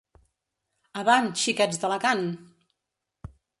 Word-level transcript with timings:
Avant, 1.01 1.29
xiques 1.43 1.79
d'Alacant! 1.85 2.25